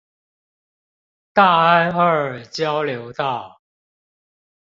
[1.31, 3.61] 大安二交流道